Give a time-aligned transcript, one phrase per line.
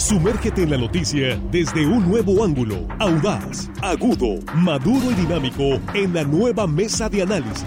[0.00, 6.24] Sumérgete en la noticia desde un nuevo ángulo, audaz, agudo, maduro y dinámico en la
[6.24, 7.66] nueva mesa de análisis.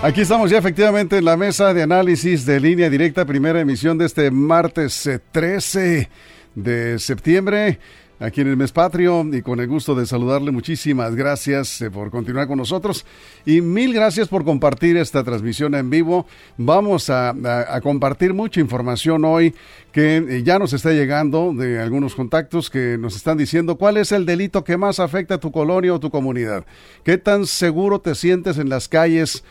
[0.00, 4.06] Aquí estamos ya efectivamente en la mesa de análisis de línea directa, primera emisión de
[4.06, 6.08] este martes 13 eh,
[6.54, 7.80] de septiembre
[8.20, 10.50] aquí en el mes patrio y con el gusto de saludarle.
[10.50, 13.04] Muchísimas gracias eh, por continuar con nosotros
[13.46, 16.26] y mil gracias por compartir esta transmisión en vivo.
[16.56, 17.34] Vamos a,
[17.82, 19.54] compartir mucha información hoy
[19.92, 24.12] que eh, ya nos está llegando de algunos contactos que nos están diciendo cuál es
[24.12, 26.64] el delito que más afecta a tu colonia o tu comunidad.
[27.04, 29.44] ¿Qué tan seguro te sientes en las calles?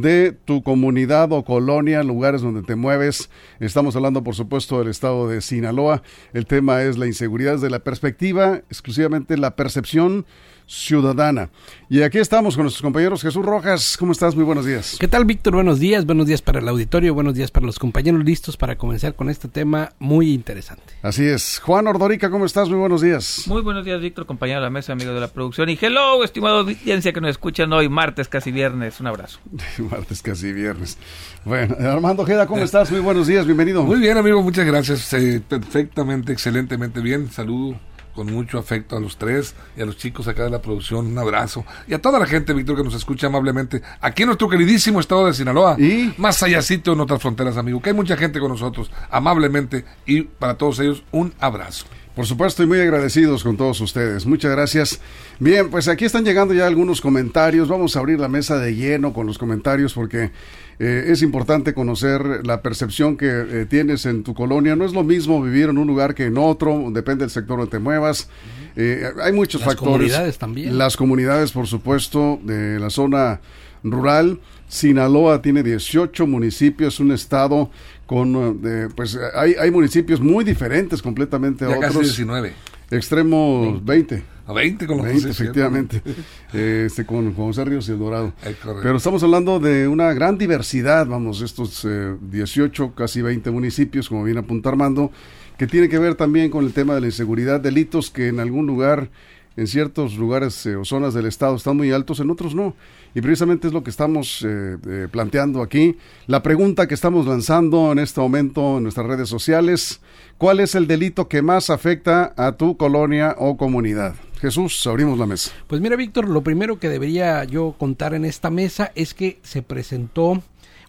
[0.00, 3.28] De tu comunidad o colonia, lugares donde te mueves.
[3.60, 6.02] Estamos hablando, por supuesto, del estado de Sinaloa.
[6.32, 10.24] El tema es la inseguridad desde la perspectiva, exclusivamente la percepción
[10.66, 11.50] ciudadana.
[11.88, 13.20] Y aquí estamos con nuestros compañeros.
[13.20, 14.34] Jesús Rojas, ¿cómo estás?
[14.34, 14.96] Muy buenos días.
[14.98, 15.54] ¿Qué tal, Víctor?
[15.54, 16.06] Buenos días.
[16.06, 17.12] Buenos días para el auditorio.
[17.12, 20.94] Buenos días para los compañeros listos para comenzar con este tema muy interesante.
[21.02, 21.58] Así es.
[21.58, 22.68] Juan Ordorica, ¿cómo estás?
[22.68, 23.44] Muy buenos días.
[23.46, 25.68] Muy buenos días, Víctor, compañero de la mesa, amigo de la producción.
[25.68, 28.98] Y hello, estimado audiencia que nos escuchan hoy, martes, casi viernes.
[29.00, 29.38] Un abrazo.
[29.90, 30.96] martes, casi viernes.
[31.44, 32.90] Bueno, Armando Ojeda, ¿cómo estás?
[32.90, 33.82] Muy buenos días, bienvenido.
[33.82, 35.12] Muy bien, amigo, muchas gracias.
[35.12, 37.30] Eh, perfectamente, excelentemente bien.
[37.30, 41.06] Saludo con mucho afecto a los tres y a los chicos acá de la producción.
[41.06, 41.64] Un abrazo.
[41.86, 45.26] Y a toda la gente, Víctor, que nos escucha amablemente aquí en nuestro queridísimo estado
[45.26, 45.76] de Sinaloa.
[45.78, 47.80] Y más allácito en otras fronteras, amigo.
[47.80, 49.84] Que hay mucha gente con nosotros, amablemente.
[50.06, 51.86] Y para todos ellos, un abrazo.
[52.14, 54.26] Por supuesto, y muy agradecidos con todos ustedes.
[54.26, 55.00] Muchas gracias.
[55.38, 57.68] Bien, pues aquí están llegando ya algunos comentarios.
[57.68, 60.30] Vamos a abrir la mesa de lleno con los comentarios porque
[60.78, 64.76] eh, es importante conocer la percepción que eh, tienes en tu colonia.
[64.76, 67.70] No es lo mismo vivir en un lugar que en otro, depende del sector donde
[67.70, 68.28] te muevas.
[68.76, 70.10] Eh, hay muchos factores.
[70.10, 70.76] Las comunidades también.
[70.76, 73.40] Las comunidades, por supuesto, de la zona
[73.82, 74.38] rural.
[74.68, 77.70] Sinaloa tiene 18 municipios, un estado
[78.12, 81.92] con, eh, pues hay, hay municipios muy diferentes completamente a ya otros.
[81.94, 82.52] Casi 19.
[82.90, 84.22] Extremos 20.
[84.46, 86.02] A 20 con los 20, efectivamente.
[86.52, 88.34] este, con José Ríos y El Dorado.
[88.82, 91.88] Pero estamos hablando de una gran diversidad, vamos, estos
[92.20, 95.10] 18, eh, casi 20 municipios, como bien apunta Armando,
[95.56, 98.66] que tiene que ver también con el tema de la inseguridad, delitos que en algún
[98.66, 99.08] lugar
[99.56, 102.74] en ciertos lugares eh, o zonas del estado están muy altos, en otros no.
[103.14, 105.96] Y precisamente es lo que estamos eh, eh, planteando aquí.
[106.26, 110.00] La pregunta que estamos lanzando en este momento en nuestras redes sociales,
[110.38, 114.14] ¿cuál es el delito que más afecta a tu colonia o comunidad?
[114.40, 115.52] Jesús, abrimos la mesa.
[115.68, 119.62] Pues mira, Víctor, lo primero que debería yo contar en esta mesa es que se
[119.62, 120.42] presentó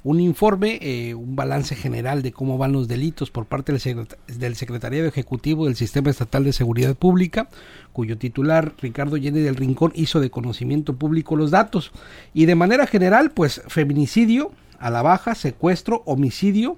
[0.03, 4.55] un informe, eh, un balance general de cómo van los delitos por parte del, del
[4.55, 7.47] Secretariado Ejecutivo del Sistema Estatal de Seguridad Pública,
[7.93, 11.91] cuyo titular Ricardo Jenny del Rincón hizo de conocimiento público los datos.
[12.33, 16.77] Y de manera general, pues feminicidio a la baja, secuestro, homicidio,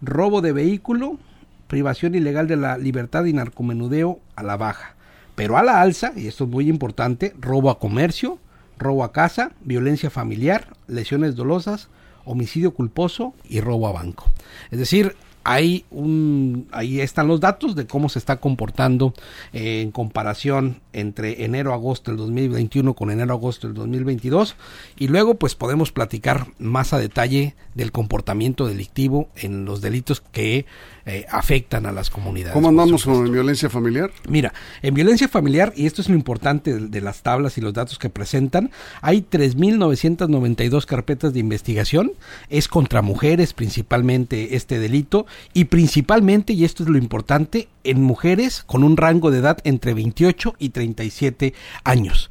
[0.00, 1.18] robo de vehículo,
[1.66, 4.94] privación ilegal de la libertad y narcomenudeo a la baja.
[5.34, 8.38] Pero a la alza, y esto es muy importante, robo a comercio,
[8.78, 11.88] robo a casa, violencia familiar, lesiones dolosas,
[12.24, 14.30] homicidio culposo y robo a banco.
[14.70, 19.14] Es decir, hay un, ahí están los datos de cómo se está comportando
[19.52, 24.56] eh, en comparación entre enero-agosto del 2021 con enero-agosto del 2022
[24.98, 30.66] y luego pues podemos platicar más a detalle del comportamiento delictivo en los delitos que
[31.06, 32.52] eh, afectan a las comunidades.
[32.52, 34.10] ¿Cómo andamos con violencia familiar?
[34.28, 34.52] Mira,
[34.82, 38.10] en violencia familiar, y esto es lo importante de, las tablas y los datos que
[38.10, 38.70] presentan,
[39.00, 42.12] hay 3.992 carpetas de investigación,
[42.50, 48.62] es contra mujeres principalmente este delito, y principalmente, y esto es lo importante, en mujeres
[48.66, 51.54] con un rango de edad entre 28 y 37
[51.84, 52.30] años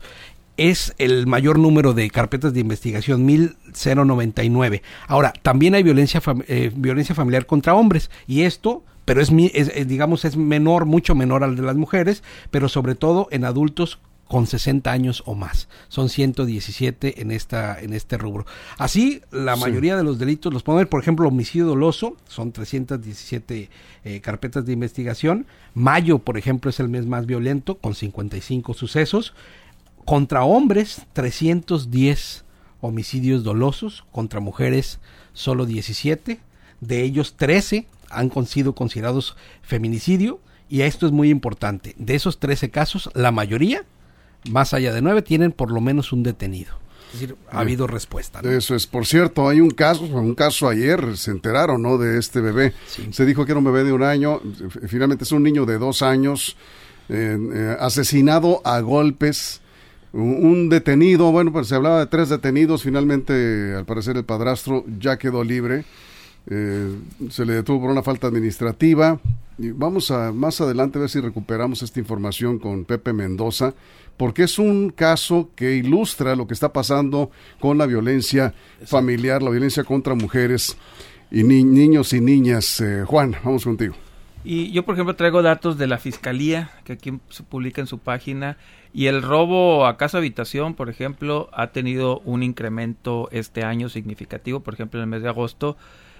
[0.59, 4.83] es el mayor número de carpetas de investigación, 1099.
[5.07, 10.25] Ahora, también hay violencia, eh, violencia familiar contra hombres y esto, pero es, es, digamos,
[10.25, 14.91] es menor, mucho menor al de las mujeres, pero sobre todo en adultos con 60
[14.91, 15.67] años o más.
[15.87, 18.45] Son 117 en esta en este rubro.
[18.77, 23.69] Así, la mayoría de los delitos los podemos ver, por ejemplo, homicidio doloso, son 317
[24.05, 25.47] eh, carpetas de investigación.
[25.73, 29.33] Mayo, por ejemplo, es el mes más violento con 55 sucesos.
[30.05, 32.45] Contra hombres, 310
[32.81, 34.99] homicidios dolosos, contra mujeres
[35.33, 36.39] solo 17,
[36.81, 40.39] de ellos 13 han sido considerados feminicidio
[40.69, 41.95] y esto es muy importante.
[41.97, 43.85] De esos 13 casos, la mayoría,
[44.49, 46.73] más allá de 9, tienen por lo menos un detenido.
[47.13, 48.39] Es decir, ha habido respuesta.
[48.41, 48.85] Eso es.
[48.85, 51.97] Por cierto, hay un caso, un caso ayer, se enteraron, ¿no?
[51.97, 52.73] De este bebé.
[53.11, 54.41] Se dijo que era un bebé de un año,
[54.87, 56.55] finalmente es un niño de dos años,
[57.09, 59.61] eh, asesinado a golpes
[60.11, 64.83] Un, un detenido, bueno, pues se hablaba de tres detenidos, finalmente al parecer el padrastro
[64.99, 65.85] ya quedó libre.
[66.49, 66.95] Eh,
[67.29, 69.19] se le detuvo por una falta administrativa.
[69.57, 73.73] Y vamos a más adelante a ver si recuperamos esta información con Pepe Mendoza,
[74.19, 77.31] porque es un caso que ilustra lo que está pasando
[77.61, 78.53] con la violencia
[78.85, 80.75] familiar, la violencia contra mujeres
[81.31, 82.81] y ni- niños y niñas.
[82.81, 83.95] Eh, Juan, vamos contigo.
[84.43, 87.99] Y yo, por ejemplo, traigo datos de la fiscalía que aquí se publica en su
[87.99, 88.57] página.
[88.93, 94.59] Y el robo a casa habitación, por ejemplo, ha tenido un incremento este año significativo.
[94.59, 95.77] Por ejemplo, en el mes de agosto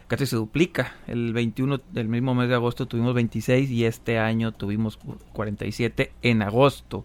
[0.07, 0.95] casi se duplica.
[1.07, 4.99] El 21 del mismo mes de agosto tuvimos 26 y este año tuvimos
[5.33, 7.03] 47 en agosto.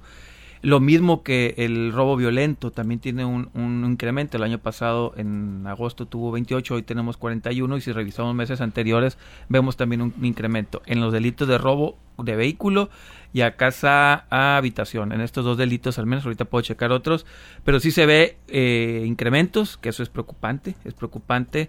[0.64, 4.38] Lo mismo que el robo violento, también tiene un, un incremento.
[4.38, 9.19] El año pasado, en agosto, tuvo 28, hoy tenemos 41 y si revisamos meses anteriores,
[9.50, 12.88] vemos también un incremento en los delitos de robo de vehículo
[13.34, 15.12] y a casa a habitación.
[15.12, 17.26] En estos dos delitos, al menos ahorita puedo checar otros,
[17.62, 21.69] pero sí se ve eh, incrementos, que eso es preocupante, es preocupante.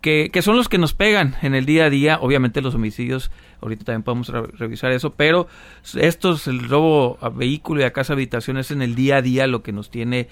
[0.00, 2.18] Que, que, son los que nos pegan en el día a día.
[2.20, 5.48] Obviamente los homicidios, ahorita también podemos re revisar eso, pero
[5.94, 9.46] estos, el robo a vehículo y a casa habitación es en el día a día
[9.46, 10.28] lo que nos tiene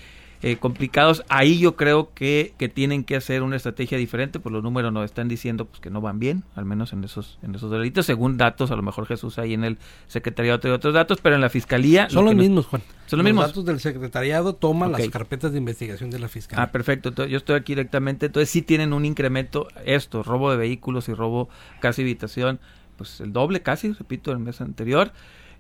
[0.47, 1.25] eh, complicados.
[1.31, 5.07] Ahí yo creo que, que, tienen que hacer una estrategia diferente, pues los números nos
[5.07, 8.37] están diciendo pues que no van bien, al menos en esos en esos delitos, según
[8.37, 11.49] datos, a lo mejor Jesús ahí en el secretariado tiene otros datos, pero en la
[11.49, 12.83] fiscalía son los mismos, Juan.
[13.07, 13.47] Son los, mismos.
[13.47, 15.07] datos del secretariado toman okay.
[15.07, 16.65] las carpetas de investigación de la fiscalía.
[16.65, 17.09] Ah, perfecto.
[17.09, 21.15] Entonces, yo estoy aquí directamente, entonces sí tienen un incremento esto, robo de vehículos y
[21.15, 21.49] robo
[21.81, 22.61] casi habitación,
[22.99, 25.11] pues el doble casi, repito, el mes anterior.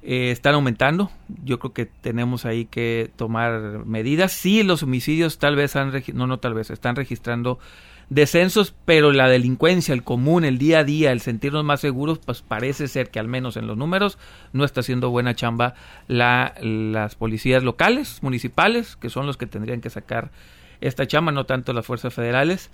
[0.06, 1.10] Eh, están aumentando.
[1.44, 4.32] Yo creo que tenemos ahí que tomar medidas.
[4.32, 7.58] Sí, los homicidios tal vez han, no, no tal vez, están registrando
[8.10, 12.42] descensos, pero la delincuencia, el común, el día a día, el sentirnos más seguros, pues
[12.42, 14.18] parece ser que al menos en los números
[14.52, 15.74] no está haciendo buena chamba
[16.06, 20.32] la, las policías locales, municipales, que son los que tendrían que sacar
[20.82, 22.70] esta chamba, no tanto las fuerzas federales.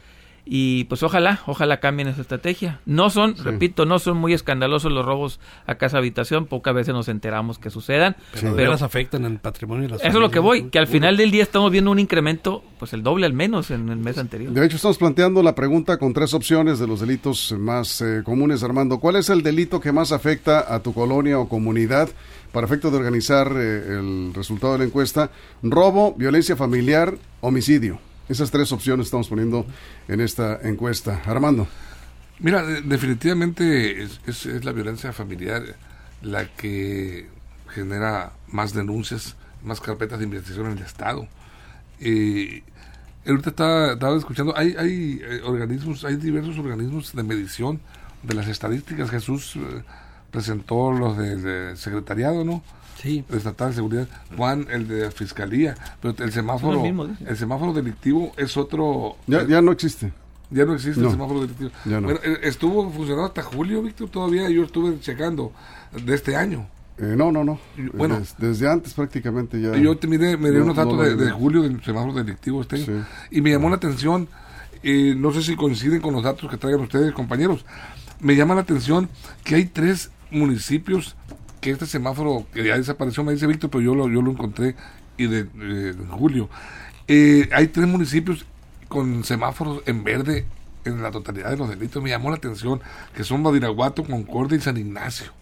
[0.53, 2.81] Y pues ojalá, ojalá cambien esa estrategia.
[2.85, 3.43] No son, sí.
[3.45, 7.71] repito, no son muy escandalosos los robos a casa habitación, pocas veces nos enteramos que
[7.71, 8.17] sucedan.
[8.33, 9.85] Pero, pero las afectan el patrimonio.
[9.85, 12.01] De las eso es lo que voy, que al final del día estamos viendo un
[12.01, 14.53] incremento, pues el doble al menos en el mes anterior.
[14.53, 18.65] De hecho, estamos planteando la pregunta con tres opciones de los delitos más eh, comunes,
[18.65, 18.99] Armando.
[18.99, 22.09] ¿Cuál es el delito que más afecta a tu colonia o comunidad?
[22.51, 25.31] Para efecto de organizar eh, el resultado de la encuesta,
[25.63, 28.01] robo, violencia familiar, homicidio.
[28.31, 29.67] Esas tres opciones estamos poniendo
[30.07, 31.21] en esta encuesta.
[31.27, 31.67] Armando.
[32.39, 35.65] Mira, definitivamente es, la violencia familiar
[36.23, 37.27] la que
[37.75, 39.35] genera más denuncias,
[39.65, 41.27] más carpetas de investigación en el Estado.
[41.99, 42.63] Eh,
[43.27, 47.81] ahorita estaba, estaba, escuchando, hay, hay eh, organismos, hay diversos organismos de medición
[48.23, 49.11] de las estadísticas.
[49.11, 49.83] Jesús eh,
[50.31, 52.63] presentó los del de secretariado, ¿no?
[53.01, 53.25] sí.
[53.29, 58.33] el estatal de seguridad, Juan el de fiscalía, pero el semáforo, mismo, el semáforo delictivo
[58.37, 59.17] es otro.
[59.27, 60.13] Ya, ya no existe.
[60.51, 61.07] Ya no existe no.
[61.07, 61.71] el semáforo delictivo.
[61.85, 62.09] Ya no.
[62.09, 65.53] Bueno, estuvo funcionando hasta julio, Víctor, todavía yo estuve checando
[65.93, 66.67] de este año.
[66.99, 67.59] Eh, no, no, no.
[67.95, 69.75] Bueno, Des, desde antes prácticamente ya.
[69.77, 72.61] Yo te miré, me dio no, unos datos no, de, de, julio del semáforo delictivo
[72.61, 72.93] este año sí.
[73.31, 74.29] y me llamó la atención.
[74.83, 77.65] Eh, no sé si coinciden con los datos que traigan ustedes, compañeros.
[78.19, 79.09] Me llama la atención
[79.45, 81.17] que hay tres municipios
[81.61, 84.77] que este semáforo que ya desapareció, me dice Víctor, pero yo lo, yo lo encontré
[85.17, 86.49] y de, de, de julio.
[87.09, 88.47] Eh, hay tres municipios
[88.89, 90.47] con semáforos en verde
[90.85, 92.03] en la totalidad de los delitos.
[92.03, 92.81] Me llamó la atención
[93.15, 95.33] que son Badiraguato, Concordia y San Ignacio.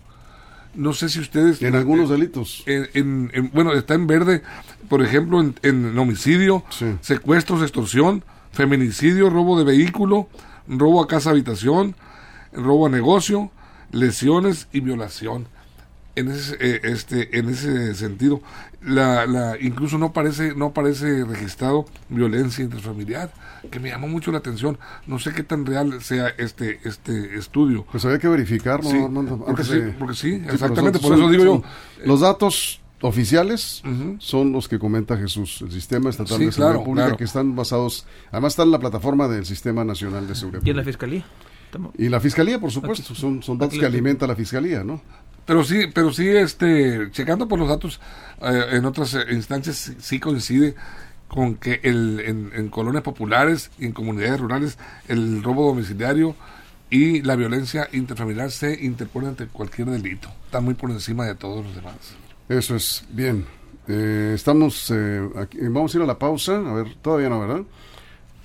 [0.74, 1.62] No sé si ustedes...
[1.62, 2.62] En algunos delitos.
[2.66, 4.42] En, en, en, bueno, está en verde,
[4.88, 6.96] por ejemplo, en, homicidio, sí.
[7.00, 10.28] secuestros, extorsión, feminicidio, robo de vehículo,
[10.68, 11.94] robo a casa habitación,
[12.52, 13.50] robo a negocio,
[13.92, 15.46] lesiones y violación
[16.14, 18.40] en ese eh, este en ese sentido
[18.82, 23.32] la, la incluso no parece no parece registrado violencia intrafamiliar
[23.70, 27.86] que me llamó mucho la atención no sé qué tan real sea este este estudio
[27.90, 31.32] pues había que verificarlo sí, Armando, porque, sí, de, porque sí exactamente por eso son,
[31.32, 31.62] digo yo
[32.04, 34.20] los datos oficiales uh -huh.
[34.20, 37.16] son los que comenta Jesús, el sistema estatal sí, de seguridad claro, pública, claro.
[37.16, 40.76] que están basados, además están en la plataforma del Sistema Nacional de Seguridad ¿Y en
[40.76, 41.24] la Fiscalía?
[41.96, 45.00] Y la Fiscalía, por supuesto, son, son datos que alimenta la Fiscalía, ¿no?
[45.44, 48.00] Pero sí, pero sí, este, checando por los datos
[48.42, 50.74] eh, en otras eh, instancias, sí, coincide
[51.26, 56.34] con que el, en, en, colonias populares y en comunidades rurales el robo domiciliario
[56.90, 60.28] y la violencia interfamiliar se interponen ante cualquier delito.
[60.46, 61.96] Está muy por encima de todos los demás.
[62.48, 63.44] Eso es, bien.
[63.86, 66.56] Eh, estamos, eh, aquí, vamos a ir a la pausa.
[66.56, 67.62] A ver, todavía no, ¿verdad?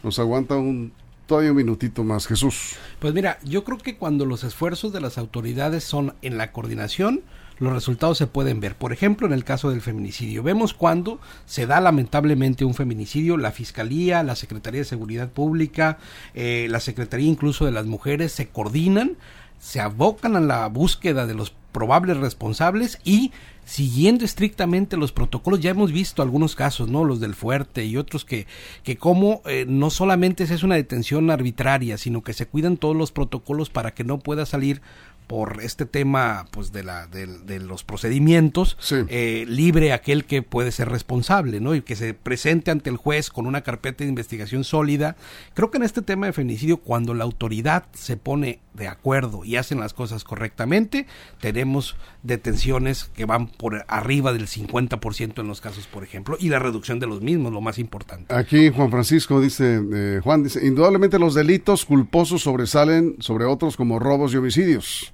[0.03, 0.93] Nos aguanta un
[1.33, 2.75] todavía un minutito más, Jesús.
[2.99, 7.21] Pues mira, yo creo que cuando los esfuerzos de las autoridades son en la coordinación,
[7.57, 8.75] los resultados se pueden ver.
[8.75, 13.51] Por ejemplo, en el caso del feminicidio, vemos cuando se da lamentablemente un feminicidio, la
[13.51, 15.97] Fiscalía, la Secretaría de Seguridad Pública,
[16.35, 19.17] eh, la Secretaría incluso de las Mujeres se coordinan,
[19.57, 23.31] se abocan a la búsqueda de los probables responsables y
[23.65, 25.59] siguiendo estrictamente los protocolos.
[25.59, 27.03] Ya hemos visto algunos casos, ¿no?
[27.03, 28.47] Los del Fuerte y otros que,
[28.83, 33.11] que como eh, no solamente es una detención arbitraria, sino que se cuidan todos los
[33.11, 34.81] protocolos para que no pueda salir
[35.27, 38.77] por este tema pues de la de, los procedimientos
[39.07, 43.29] eh, libre aquel que puede ser responsable no y que se presente ante el juez
[43.29, 45.15] con una carpeta de investigación sólida
[45.53, 49.55] creo que en este tema de feminicidio cuando la autoridad se pone de acuerdo y
[49.55, 51.05] hacen las cosas correctamente
[51.39, 56.59] tenemos detenciones que van por arriba del 50% en los casos por ejemplo y la
[56.59, 61.19] reducción de los mismos lo más importante aquí Juan Francisco dice eh, Juan dice indudablemente
[61.19, 65.13] los delitos culposos sobresalen sobre otros como robos y homicidios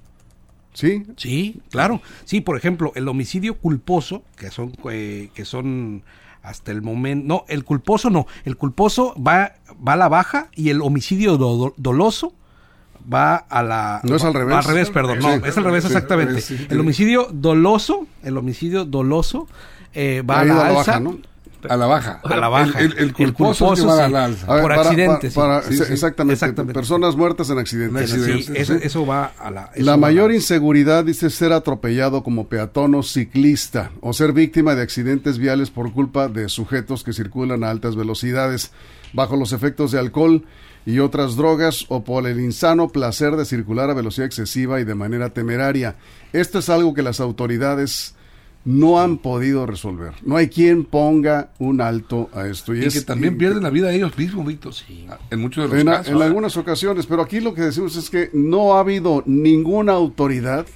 [0.72, 1.02] Sí.
[1.16, 2.00] Sí, claro.
[2.24, 6.04] Sí, por ejemplo, el homicidio culposo, que son, eh, que son
[6.42, 10.70] hasta el momento, no, el culposo no, el culposo va, va a la baja y
[10.70, 12.34] el homicidio doloso
[13.12, 14.00] va a la...
[14.04, 14.56] No es al revés.
[14.56, 16.42] al revés, perdón, no, es al revés exactamente.
[16.68, 19.48] el homicidio doloso, el homicidio doloso
[19.94, 21.18] eh, va a la, alza, ¿no?
[21.68, 22.20] A la baja.
[22.24, 22.80] A la baja.
[22.80, 23.74] El, culposo,
[24.46, 25.36] por accidentes.
[25.90, 28.48] exactamente, Personas muertas en accidentes.
[28.48, 29.70] eso, va a la...
[29.76, 35.38] la mayor inseguridad dice ser atropellado como peatón o ciclista o ser víctima de accidentes
[35.38, 38.72] viales por culpa de sujetos que circulan a altas velocidades
[39.12, 40.44] bajo los efectos de alcohol
[40.86, 44.94] y otras drogas o por el insano placer de circular a velocidad excesiva y de
[44.94, 45.96] manera temeraria.
[46.32, 48.14] Esto es algo que las autoridades
[48.64, 50.12] no han podido resolver.
[50.22, 52.74] No hay quien ponga un alto a esto.
[52.74, 54.74] Y, que también pierden la vida ellos mismos, Víctor.
[55.30, 56.14] En muchos de los casos.
[56.14, 60.66] En algunas ocasiones, pero aquí lo que decimos es que no ha habido ninguna autoridad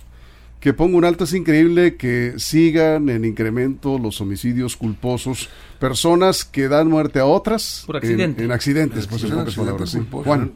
[0.65, 1.25] que ponga un alto.
[1.25, 7.83] Es increíble que sigan en incremento los homicidios culposos, personas que dan muerte a otras
[7.87, 8.43] por accidente.
[8.43, 9.07] en, accidentes.
[9.07, 9.27] Pues,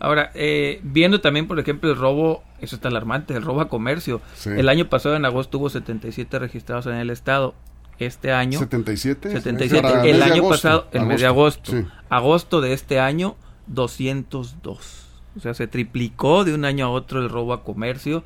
[0.00, 4.22] Ahora, eh, viendo también, por ejemplo, el robo, eso está alarmante, el robo a comercio.
[4.46, 7.54] El año pasado, en agosto, hubo 77 registrados en el estado.
[7.98, 8.60] Este año.
[8.60, 9.30] ¿77?
[9.30, 10.08] 77.
[10.10, 11.72] el año pasado, el mes de agosto.
[12.08, 13.36] Agosto de este año,
[13.66, 15.06] 202.
[15.36, 18.24] O sea, se triplicó de un año a otro el robo a comercio.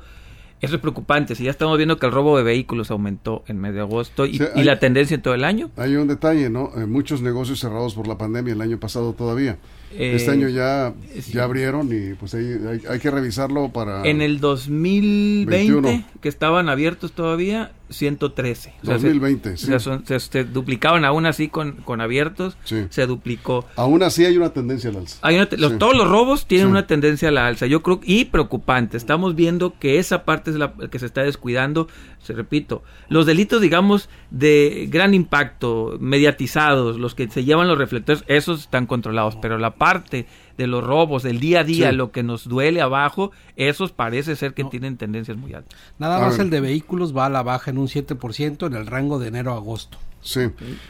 [0.63, 1.35] Eso es preocupante.
[1.35, 4.39] Si ya estamos viendo que el robo de vehículos aumentó en mes de agosto y,
[4.39, 5.69] la tendencia en todo el año.
[5.75, 6.71] Hay un detalle, ¿no?
[6.77, 9.57] Eh, muchos negocios cerrados por la pandemia el año pasado todavía.
[9.97, 14.03] Este año ya, eh, ya abrieron y pues hay, hay, que revisarlo para...
[14.03, 18.73] En el 2020, que estaban abiertos todavía, 113.
[18.83, 19.71] 2020, sí.
[20.19, 23.65] se, duplicaban aún así con, con abiertos, se duplicó.
[23.75, 25.17] Aún así hay una tendencia al alza.
[25.21, 28.97] Hay los, Todos los robos tienen una tendencia a la alza, yo creo, y preocupante.
[28.97, 31.87] Estamos viendo que esa parte es la que se está descuidando.
[32.19, 38.23] Se repito, los delitos, digamos, de gran impacto, mediatizados, los que se llevan los reflectores,
[38.27, 42.23] esos están controlados, pero la parte de los robos, del día a día, lo que
[42.23, 45.77] nos duele abajo, esos parece ser que tienen tendencias muy altas.
[45.99, 49.19] Nada más el de vehículos va a la baja en un 7% en el rango
[49.19, 49.97] de enero a agosto.
[50.21, 50.39] Sí.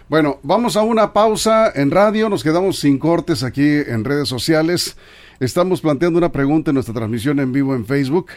[0.10, 4.96] Bueno, vamos a una pausa en radio, nos quedamos sin cortes aquí en redes sociales.
[5.40, 8.28] Estamos planteando una pregunta en nuestra transmisión en vivo en Facebook.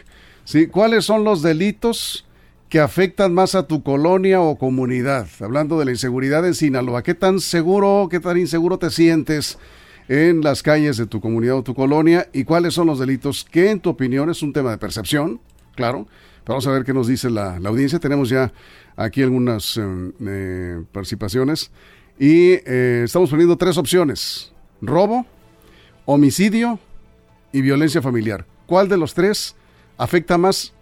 [0.45, 0.69] ¿Sí?
[0.69, 2.25] ¿Cuáles son los delitos
[2.71, 5.29] que afectan más a tu colonia o comunidad?
[5.41, 9.59] Hablando de la inseguridad en Sinaloa, ¿qué tan seguro, qué tan inseguro te sientes?
[10.09, 13.71] En las calles de tu comunidad o tu colonia y cuáles son los delitos que
[13.71, 15.41] en tu opinión es un tema de percepción,
[15.75, 16.07] claro.
[16.47, 17.99] Vamos a ver qué nos dice la, audiencia.
[17.99, 18.53] Tenemos ya
[18.95, 21.73] aquí algunas em, eh, participaciones
[22.21, 24.53] y eh, estamos poniendo tres opciones.
[24.81, 25.27] Robo,
[26.05, 26.79] homicidio
[27.53, 28.47] y violencia familiar.
[28.67, 29.57] ¿Cuál de los tres
[29.99, 30.73] afecta más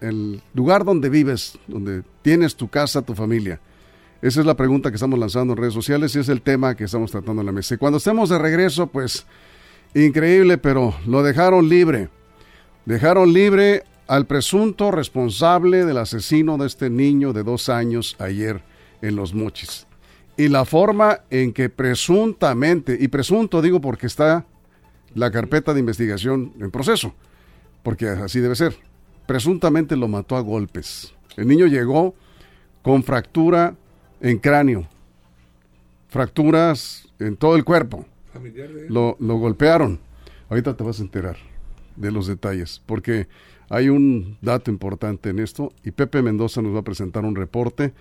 [0.00, 3.60] el lugar donde vives, donde tienes tu casa, tu familia?
[4.22, 6.84] Esa es la pregunta que estamos lanzando en redes sociales y es el tema que
[6.84, 7.74] estamos tratando en la mesa.
[7.74, 9.26] Y cuando estemos de regreso, pues
[9.94, 12.08] increíble, pero lo dejaron libre.
[12.84, 18.62] Dejaron libre al presunto responsable del asesino de este niño de dos años ayer
[19.00, 19.88] en Los Mochis.
[20.36, 24.46] Y la forma en que presuntamente, y presunto digo porque está
[25.14, 27.12] la carpeta de investigación en proceso,
[27.82, 28.76] porque así debe ser,
[29.26, 31.12] presuntamente lo mató a golpes.
[31.36, 32.14] El niño llegó
[32.82, 33.74] con fractura
[34.22, 34.86] en cráneo,
[36.08, 38.06] fracturas en todo el cuerpo.
[38.88, 40.00] Lo, lo golpearon.
[40.48, 41.36] Ahorita te vas a enterar
[41.96, 43.28] de los detalles, porque
[43.68, 47.92] hay un dato importante en esto y Pepe Mendoza nos va a presentar un reporte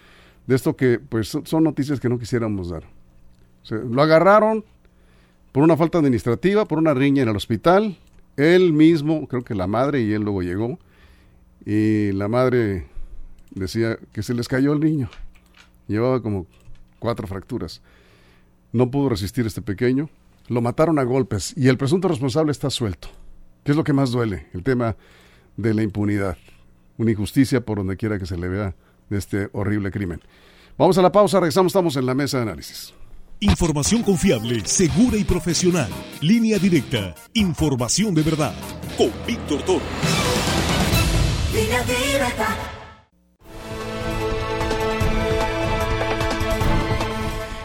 [0.47, 2.83] de esto que pues son noticias que no quisiéramos dar.
[3.69, 4.63] lo agarraron
[5.51, 7.97] por una falta administrativa, por una riña en el hospital.
[8.37, 10.79] Él mismo, creo que la madre y él luego llegó
[11.65, 12.87] y la madre
[13.51, 15.09] decía que se les cayó el niño.
[15.91, 16.47] Llevaba como
[16.99, 17.81] cuatro fracturas.
[18.71, 20.09] No pudo resistir este pequeño.
[20.47, 23.09] Lo mataron a golpes y el presunto responsable está suelto.
[23.63, 24.47] ¿Qué es lo que más duele?
[24.53, 24.95] El tema
[25.57, 26.37] de la impunidad.
[26.97, 28.75] Una injusticia por donde quiera que se le vea
[29.09, 30.21] de este horrible crimen.
[30.77, 32.93] Vamos a la pausa, regresamos, estamos en la mesa de análisis.
[33.41, 35.89] Información confiable, segura y profesional.
[36.21, 37.15] Línea directa.
[37.33, 38.53] Información de verdad.
[38.97, 39.81] Con Víctor Toro.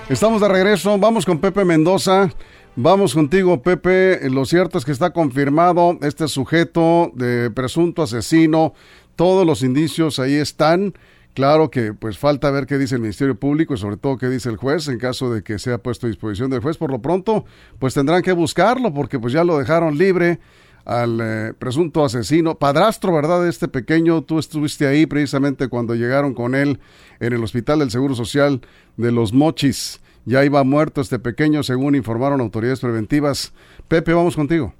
[0.09, 2.31] Estamos de regreso, vamos con Pepe Mendoza.
[2.77, 4.31] Vamos contigo, Pepe.
[4.31, 8.73] Lo cierto es que está confirmado este sujeto de presunto asesino.
[9.17, 10.95] Todos los indicios ahí están.
[11.35, 14.49] Claro que pues falta ver qué dice el Ministerio Público y sobre todo qué dice
[14.49, 16.77] el juez en caso de que sea puesto a disposición del juez.
[16.77, 17.45] Por lo pronto,
[17.81, 20.39] pues tendrán que buscarlo porque pues ya lo dejaron libre
[20.87, 23.43] al eh, presunto asesino, padrastro, ¿verdad?
[23.43, 24.23] De este pequeño.
[24.23, 26.79] Tú estuviste ahí precisamente cuando llegaron con él
[27.21, 28.63] en el Hospital del Seguro Social
[28.97, 30.01] de Los Mochis.
[30.25, 33.53] Ya iba muerto este pequeño, según informaron autoridades preventivas.
[33.89, 34.73] Pepe, vamos contigo.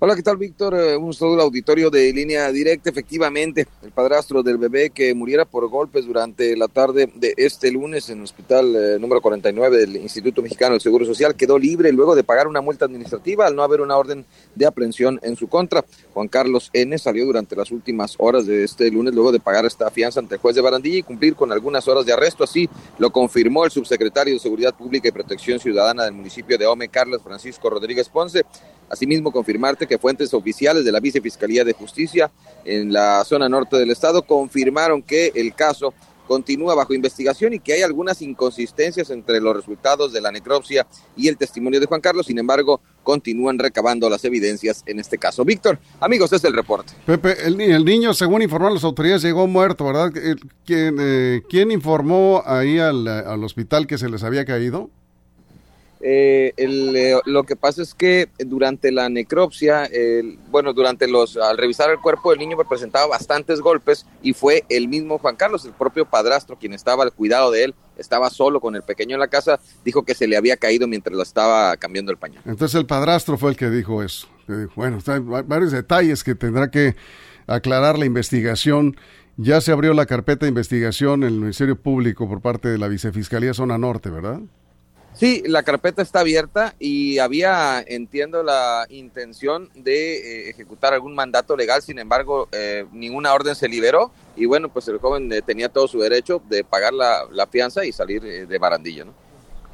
[0.00, 0.76] Hola, ¿qué tal, Víctor?
[0.76, 2.88] Eh, un saludo al auditorio de línea directa.
[2.88, 8.08] Efectivamente, el padrastro del bebé que muriera por golpes durante la tarde de este lunes
[8.08, 12.14] en el hospital eh, número 49 del Instituto Mexicano del Seguro Social quedó libre luego
[12.14, 14.24] de pagar una multa administrativa al no haber una orden
[14.54, 15.84] de aprehensión en su contra.
[16.14, 16.96] Juan Carlos N.
[16.96, 20.40] salió durante las últimas horas de este lunes luego de pagar esta fianza ante el
[20.40, 22.44] juez de Barandilla y cumplir con algunas horas de arresto.
[22.44, 26.88] Así lo confirmó el subsecretario de Seguridad Pública y Protección Ciudadana del municipio de Ome,
[26.88, 28.44] Carlos Francisco Rodríguez Ponce.
[28.88, 32.30] Asimismo, confirmarte que fuentes oficiales de la Vicefiscalía de Justicia
[32.64, 35.94] en la zona norte del estado confirmaron que el caso
[36.28, 41.26] continúa bajo investigación y que hay algunas inconsistencias entre los resultados de la necropsia y
[41.26, 42.26] el testimonio de Juan Carlos.
[42.26, 45.44] Sin embargo, continúan recabando las evidencias en este caso.
[45.44, 46.92] Víctor, amigos, es el reporte.
[47.06, 50.12] Pepe, el, el niño, según informaron las autoridades, llegó muerto, ¿verdad?
[50.66, 54.90] ¿Quién, eh, ¿quién informó ahí al hospital que se les había caído?
[56.00, 59.88] Eh, el, eh, lo que pasa es que durante la necropsia,
[60.50, 64.88] bueno, durante los, al revisar el cuerpo del niño presentaba bastantes golpes y fue el
[64.88, 68.76] mismo Juan Carlos, el propio padrastro, quien estaba al cuidado de él, estaba solo con
[68.76, 72.12] el pequeño en la casa, dijo que se le había caído mientras lo estaba cambiando
[72.12, 72.42] el pañal.
[72.46, 74.28] Entonces el padrastro fue el que dijo eso.
[74.76, 76.96] Bueno, hay varios detalles que tendrá que
[77.46, 78.96] aclarar la investigación.
[79.36, 82.88] Ya se abrió la carpeta de investigación en el Ministerio Público por parte de la
[82.88, 84.40] Vicefiscalía Zona Norte, ¿verdad?
[85.14, 91.56] Sí, la carpeta está abierta y había, entiendo, la intención de eh, ejecutar algún mandato
[91.56, 95.68] legal, sin embargo, eh, ninguna orden se liberó y bueno, pues el joven eh, tenía
[95.68, 99.14] todo su derecho de pagar la, la fianza y salir eh, de barandilla, ¿no?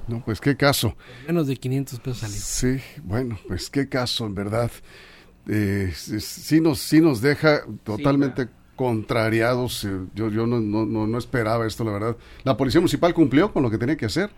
[0.08, 0.96] No, pues qué caso.
[1.26, 2.36] Menos de 500 pesos salir.
[2.36, 4.70] Sí, bueno, pues qué caso, en verdad.
[5.48, 8.44] Eh, sí, nos, sí nos deja totalmente...
[8.44, 9.86] Sí, contrariados.
[10.16, 12.16] Yo, yo no, no, no, esperaba esto, la verdad.
[12.42, 14.30] La policía municipal cumplió con lo que tenía que hacer.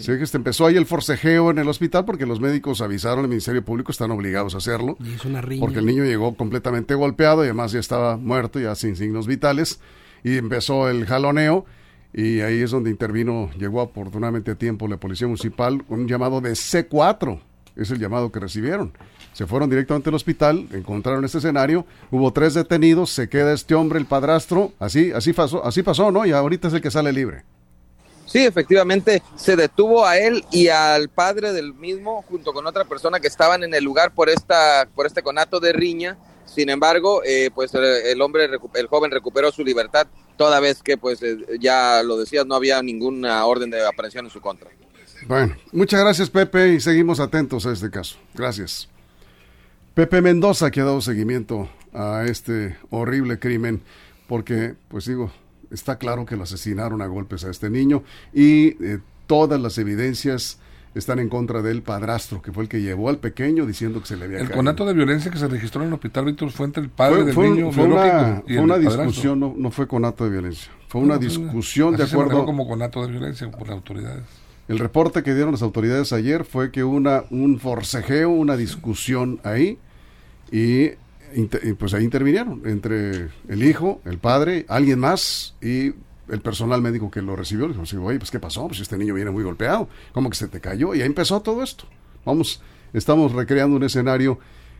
[0.00, 0.16] Sí.
[0.16, 3.64] que este, empezó ahí el forcejeo en el hospital porque los médicos avisaron al Ministerio
[3.64, 4.96] Público, están obligados a hacerlo.
[5.04, 5.60] Y es una riña.
[5.60, 9.80] Porque el niño llegó completamente golpeado y además ya estaba muerto, ya sin signos vitales.
[10.24, 11.64] Y empezó el jaloneo
[12.12, 16.52] y ahí es donde intervino, llegó afortunadamente a tiempo la Policía Municipal, un llamado de
[16.52, 17.40] C4,
[17.76, 18.92] es el llamado que recibieron.
[19.32, 23.98] Se fueron directamente al hospital, encontraron este escenario, hubo tres detenidos, se queda este hombre,
[23.98, 26.26] el padrastro, así, así pasó, así pasó, ¿no?
[26.26, 27.44] Y ahorita es el que sale libre.
[28.30, 33.18] Sí, efectivamente, se detuvo a él y al padre del mismo junto con otra persona
[33.18, 36.16] que estaban en el lugar por esta, por este conato de riña.
[36.44, 41.18] Sin embargo, eh, pues el hombre, el joven recuperó su libertad toda vez que, pues
[41.58, 44.70] ya lo decías, no había ninguna orden de aprehensión en su contra.
[45.26, 48.16] Bueno, muchas gracias Pepe y seguimos atentos a este caso.
[48.34, 48.88] Gracias.
[49.94, 53.82] Pepe Mendoza que ha dado seguimiento a este horrible crimen
[54.28, 55.32] porque, pues digo,
[55.70, 58.02] está claro que lo asesinaron a golpes a este niño
[58.32, 60.58] y eh, todas las evidencias
[60.94, 64.16] están en contra del padrastro, que fue el que llevó al pequeño diciendo que se
[64.16, 64.56] le había El caído.
[64.56, 67.24] conato de violencia que se registró en el hospital Víctor fue entre el padre fue,
[67.24, 70.70] del fue, niño fue una, y fue una discusión, no, no, fue conato de violencia.
[70.88, 72.40] Fue una no, discusión de acuerdo.
[72.40, 74.24] Se como conato de violencia por las autoridades.
[74.66, 79.78] El reporte que dieron las autoridades ayer fue que una un forcejeo, una discusión ahí
[80.52, 80.90] y
[81.34, 85.92] y pues ahí intervinieron entre el hijo, el padre, alguien más y
[86.30, 87.66] el personal médico que lo recibió.
[87.68, 88.66] Le dijo, oye, pues ¿qué pasó?
[88.68, 89.88] Pues este niño viene muy golpeado.
[90.12, 90.94] ¿Cómo que se te cayó?
[90.94, 91.84] Y ahí empezó todo esto.
[92.24, 92.62] Vamos,
[92.92, 94.38] estamos recreando un escenario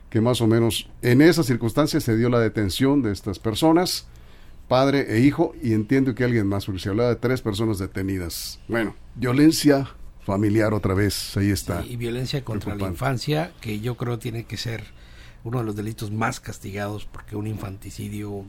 [0.09, 4.07] que más o menos en esas circunstancias se dio la detención de estas personas,
[4.67, 8.59] padre e hijo, y entiendo que alguien más, porque se hablaba de tres personas detenidas.
[8.67, 9.89] Bueno, violencia
[10.25, 11.83] familiar otra vez, ahí está.
[11.85, 14.83] Y, y viencia contra la infancia, que yo creo tiene que ser
[15.43, 18.45] uno de los delitos más castigados porque un infanticidio,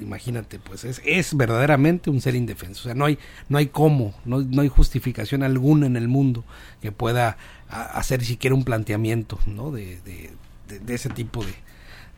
[0.00, 2.80] imagínate, pues es, es verdaderamente un ser indefenso.
[2.80, 3.18] O sea, no hay,
[3.48, 6.44] no hay cómo, no, no hay justificación alguna en el mundo
[6.82, 7.36] que pueda
[7.68, 9.70] hacer siquiera un planteamiento ¿no?
[9.70, 10.30] de, de,
[10.78, 11.44] de, ese tipo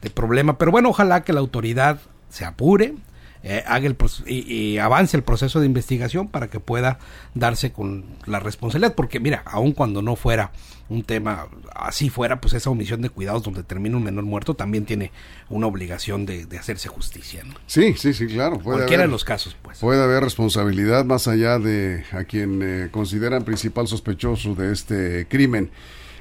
[0.02, 0.59] de problema.
[0.59, 2.94] Pero bueno, ojalá que la autoridad se apure,
[3.42, 3.96] eh, haga el
[4.27, 6.98] y, avance el proceso de investigación para que pueda
[7.35, 10.51] darse con la responsabilidad porque mira aun cuando no fuera
[10.88, 14.87] un tema así fuera pues esa omisión de cuidados donde termina un menor muerto también
[14.87, 15.12] tiene
[15.51, 17.55] una obligación de, hacerse justicia ¿no?
[17.66, 22.05] sí sí sí claro cualquiera de los casos pues puede haber responsabilidad más allá de
[22.12, 25.70] a quien eh, consideran principal sospechoso de este crimen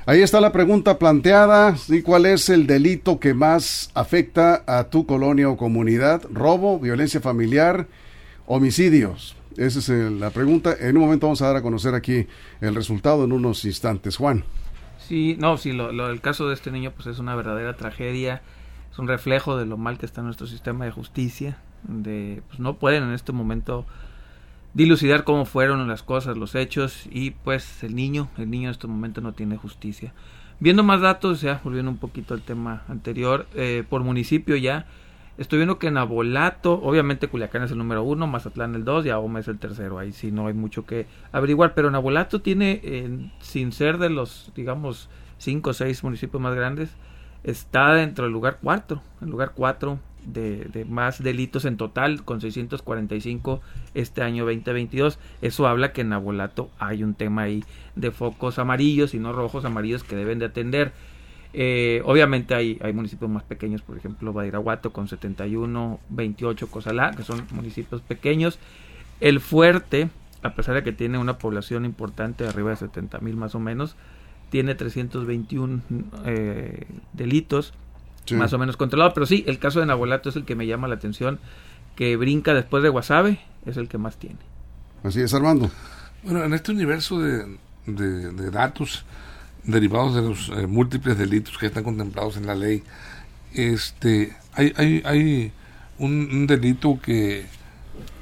[0.09, 1.75] Ahí está la pregunta planteada.
[1.89, 6.21] ¿Y cuál es el delito que más afecta a tu colonia o comunidad?
[6.31, 7.87] ¿Robo, violencia familiar,
[8.45, 9.35] homicidios?
[9.57, 10.73] Esa es eh, la pregunta.
[10.79, 12.25] En un momento vamos a dar a conocer aquí
[12.61, 14.15] el resultado en unos instantes.
[14.15, 14.45] Juan.
[14.97, 18.41] Sí, no, sí, lo, el caso de este niño pues es una verdadera tragedia.
[18.89, 21.57] Es un reflejo de lo mal que está nuestro sistema de justicia.
[21.83, 23.85] De, pues no pueden en este momento
[24.77, 28.85] dilucidar cómo fueron las cosas, los hechos y pues el niño, el niño en este
[28.85, 30.13] momento no tiene justicia.
[30.59, 34.85] Viendo más datos, ya volviendo un poquito al tema anterior, eh, por municipio ya,
[35.39, 39.09] estoy viendo que en Abolato, obviamente Culiacán es el número uno, Mazatlán el dos y
[39.09, 43.31] Ahoma es el tercero, ahí sí no hay mucho que averiguar, pero en Abolato tiene,
[43.39, 45.09] sin ser de los, digamos,
[45.39, 46.91] cinco o seis municipios más grandes,
[47.43, 53.61] está dentro del lugar cuatro, el lugar cuatro de, más delitos en total, con 645
[53.93, 55.19] este año 2022.
[55.41, 57.63] Eso habla que en Abolato hay un tema ahí
[57.95, 60.91] de focos amarillos y no rojos amarillos que deben de atender.
[61.53, 67.23] Eh, obviamente hay, hay municipios más pequeños, por ejemplo, Badiraguato con 71, 28, Cozalá, que
[67.23, 68.59] son municipios pequeños.
[69.21, 70.09] El Fuerte,
[70.43, 73.95] a pesar de que tiene una población importante, arriba de 70 mil más o menos,
[74.49, 75.81] tiene 321
[76.25, 77.73] eh, delitos
[78.31, 79.13] más o menos controlado.
[79.13, 81.39] Pero sí, el caso de Nabolato es el que me llama la atención,
[81.95, 84.37] que brinca después de Wasabe, es el que más tiene.
[85.03, 85.69] Así es, Armando.
[86.23, 89.05] Bueno, en este universo de, de, datos
[89.63, 92.83] derivados de los eh, múltiples delitos que están contemplados en la ley,
[93.53, 95.51] este, hay, hay, hay
[95.99, 97.45] un, delito que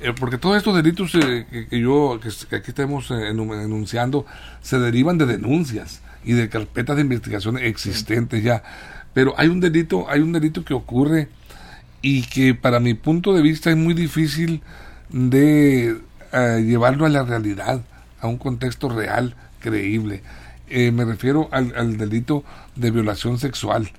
[0.02, 4.26] eh, porque todos estos delitos eh, que, yo que, aquí estamos enunciando
[4.62, 8.64] se derivan de denuncias y de carpetas de investigación existentes ya
[9.16, 11.30] pero hay un delito, hay un delito que ocurre
[12.02, 14.62] y que para mi punto de vista es muy difícil
[15.10, 15.98] de
[16.34, 17.82] eh, llevarlo a la realidad,
[18.20, 20.22] a un contexto real, creíble.
[20.68, 22.44] Eh, me refiero al, delito
[22.76, 23.90] de violación sexual.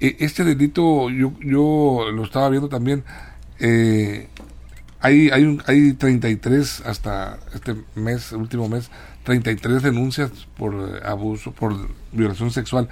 [0.00, 3.04] E, este delito yo, yo lo estaba viendo también.
[3.60, 4.26] Eh,
[4.98, 8.90] hay, hay, un, hay 33 hasta este mes, último mes,
[9.22, 11.76] 33 denuncias por abuso, por
[12.10, 12.88] violación sexual.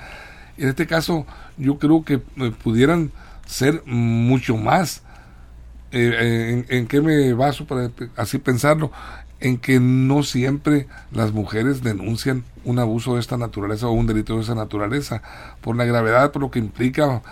[0.56, 3.10] En este caso, yo creo que eh, pudieran
[3.46, 5.02] ser mucho más.
[5.92, 8.92] Eh, eh, en, qué me baso para así pensarlo?
[9.40, 14.36] En que no siempre las mujeres denuncian un abuso de esta naturaleza o un delito
[14.36, 15.22] de esa naturaleza,
[15.60, 17.22] por la gravedad, por lo que implica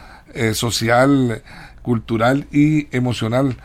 [0.53, 1.43] social,
[1.83, 3.57] cultural y emocional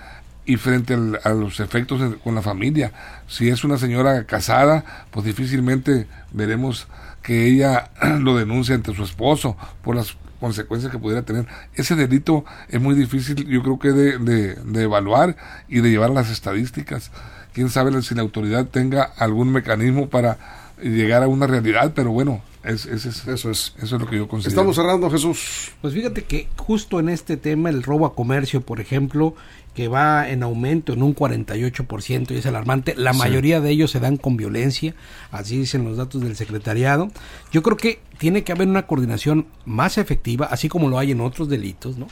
[0.45, 2.91] y frente a los efectos con la familia.
[3.27, 6.87] Si es una señora casada, pues difícilmente veremos
[7.23, 11.47] que ella lo denuncia ante su esposo por las consecuencias que pudiera tener.
[11.73, 15.37] Ese delito es muy difícil, yo creo que de, de, evaluar
[15.69, 17.11] y de llevar las estadísticas.
[17.53, 20.37] Quién sabe si la autoridad tenga algún mecanismo para
[20.81, 23.09] llegar a una realidad, pero bueno, es, eso
[23.51, 24.51] es eso es lo que yo considero.
[24.51, 25.71] Estamos cerrando, Jesús.
[25.81, 29.35] Pues fíjate que justo en este tema, el robo a comercio, por ejemplo,
[29.73, 32.95] que va en aumento en un 48% y es alarmante.
[32.95, 34.95] La mayoría de ellos se dan con violencia,
[35.31, 37.09] así dicen los datos del secretariado.
[37.51, 41.21] Yo creo que tiene que haber una coordinación más efectiva, así como lo hay en
[41.21, 42.07] otros delitos, ¿no?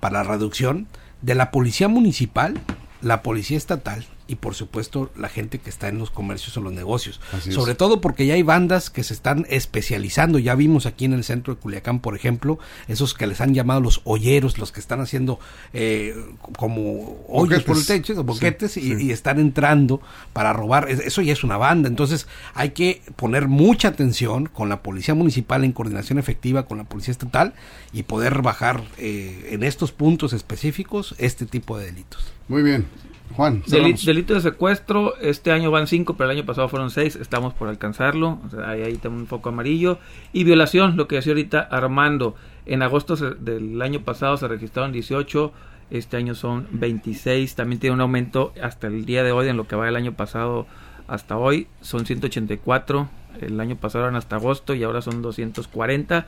[0.00, 0.88] Para la reducción
[1.20, 2.58] de la policía municipal,
[3.02, 6.72] la policía estatal y por supuesto la gente que está en los comercios o los
[6.72, 7.20] negocios.
[7.50, 10.38] Sobre todo porque ya hay bandas que se están especializando.
[10.38, 12.58] Ya vimos aquí en el centro de Culiacán, por ejemplo,
[12.88, 15.38] esos que les han llamado los hoyeros, los que están haciendo
[15.72, 16.14] eh,
[16.56, 20.00] como hoyos por el techo, boquetes y, están entrando
[20.32, 20.88] para robar.
[20.88, 21.88] Eso ya es una banda.
[21.88, 26.84] Entonces hay que poner mucha atención con la policía municipal en coordinación efectiva con la
[26.84, 27.54] policía estatal
[27.92, 32.32] y poder bajar eh, en estos puntos específicos este tipo de delitos.
[32.48, 32.86] Muy bien.
[33.32, 33.62] Juan.
[33.66, 37.68] delito de secuestro, este año van cinco, pero el año pasado fueron seis, estamos por
[37.68, 39.98] alcanzarlo, ahí, ahí un foco amarillo.
[40.32, 42.34] Y violación, lo que decía ahorita Armando,
[42.66, 45.52] en agosto del año pasado se registraron 18,
[45.90, 49.66] este año son 26, también tiene un aumento hasta el día de hoy en lo
[49.66, 50.66] que va el año pasado
[51.08, 53.08] hasta hoy, son 184,
[53.40, 56.26] el año pasado eran hasta agosto y ahora son 240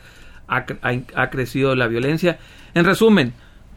[0.49, 0.67] ha,
[1.15, 2.39] ha crecido la violencia.
[2.75, 3.33] En resumen,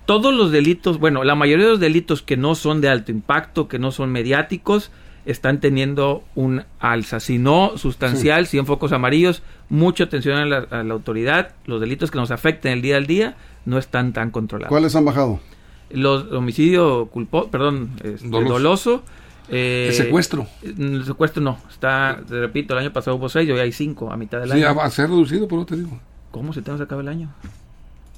[0.07, 3.67] todos los delitos, bueno, la mayoría de los delitos que no son de alto impacto,
[3.67, 4.89] que no son mediáticos,
[5.25, 10.93] están teniendo un alza, si no sustancial, si en focos amarillos, mucha atención a la,
[10.93, 14.69] autoridad, los delitos que nos afecten el día al día no están tan controlados.
[14.69, 15.41] ¿Cuáles han bajado?
[15.89, 19.03] Los homicidio culpo, perdón, este, doloso.
[19.49, 20.47] Eh, el secuestro.
[20.63, 24.15] El secuestro no, está, te repito, el año pasado hubo seis, hoy hay cinco a
[24.15, 24.73] mitad del año.
[24.73, 25.99] Sí, a ser reducido, pero te digo.
[26.31, 27.33] ¿Cómo se te va a acabar el año?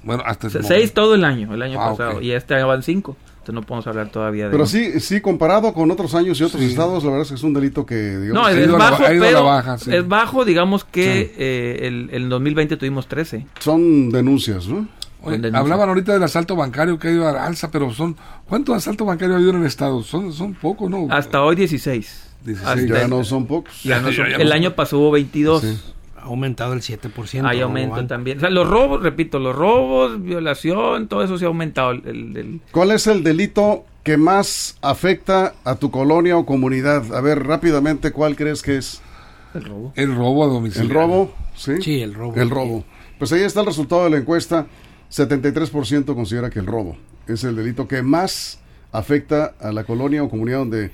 [0.03, 3.17] Bueno, hasta seis todo el año, el año ah, pasado, y este año van cinco.
[3.39, 6.61] Entonces no podemos hablar todavía de Pero sí, sí, comparado con otros años y otros
[6.61, 8.33] estados, la verdad es que es un delito que, digamos...
[8.33, 13.47] No, es, bajo, pero es bajo, digamos que eh, el, el 2020 tuvimos 13.
[13.59, 14.87] Son denuncias, ¿no?
[15.53, 18.15] hablaban ahorita del asalto bancario que ha ido a alza, pero son
[18.47, 20.01] ¿cuántos asaltos bancarios ha habido en el estado?
[20.03, 21.07] Son, son pocos, ¿no?
[21.09, 22.29] Hasta hoy 16.
[22.45, 22.89] 16.
[22.89, 23.73] ya no son pocos.
[23.85, 25.98] el año pasó hubo 22 ha
[26.29, 27.45] aumentado el 7%.
[27.45, 28.37] Hay aumento también.
[28.37, 31.91] O sea, los robos, repito, los robos, violación, todo eso se ha aumentado.
[31.91, 37.15] El, ¿Cuál es el delito que más afecta a tu colonia o comunidad?
[37.15, 39.01] A ver, rápidamente, ¿cuál crees que es?
[39.53, 39.93] El robo.
[39.95, 40.87] El robo a domicilio.
[40.87, 41.33] ¿El robo?
[41.55, 41.81] Sí.
[41.81, 42.35] Sí, el robo.
[42.35, 42.85] El robo.
[43.17, 44.67] Pues ahí está el resultado de la encuesta.
[45.11, 46.95] 73% considera que el robo
[47.27, 48.59] es el delito que más
[48.91, 50.91] afecta a la colonia o comunidad donde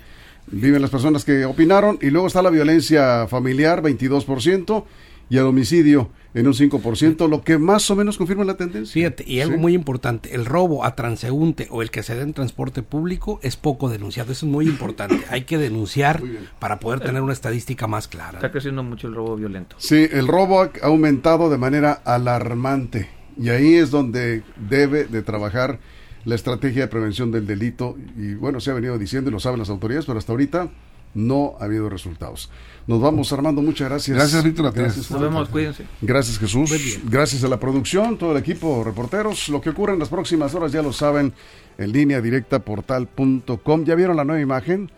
[0.47, 1.97] viven las personas que opinaron.
[2.01, 4.83] Y luego está la violencia familiar, 22%
[5.29, 8.93] y el homicidio en un 5%, lo que más o menos confirma la tendencia.
[8.93, 12.33] Fíjate, y algo muy importante, el robo a transeúnte o el que se da en
[12.33, 16.21] transporte público es poco denunciado, eso es muy importante, hay que denunciar
[16.59, 18.37] para poder tener una estadística más clara.
[18.39, 19.77] Está creciendo mucho el robo violento.
[19.79, 23.09] Sí, el robo ha aumentado de manera alarmante
[23.41, 25.79] y ahí es donde debe de trabajar
[26.25, 29.59] la estrategia de prevención del delito y bueno, se ha venido diciendo y lo saben
[29.59, 30.69] las autoridades, pero hasta ahorita
[31.15, 32.51] no ha habido resultados.
[32.85, 34.15] Nos vamos, Armando, muchas gracias.
[34.15, 34.71] Gracias, Víctor.
[34.71, 35.85] Gracias, Nos vemos, cuídense.
[36.01, 36.71] Gracias, Jesús.
[37.05, 39.49] Gracias a la producción, todo el equipo, reporteros.
[39.49, 41.33] Lo que ocurre en las próximas horas ya lo saben
[41.79, 43.85] en línea directa portal.com.
[43.85, 44.91] ¿Ya vieron la nueva imagen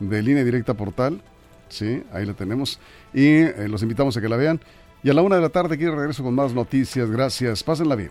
[0.00, 1.22] de línea directa portal?
[1.68, 2.80] Sí, ahí la tenemos.
[3.14, 4.60] Y eh, los invitamos a que la vean.
[5.04, 7.08] Y a la una de la tarde aquí regreso con más noticias.
[7.08, 7.62] Gracias.
[7.62, 8.10] Pásenla bien.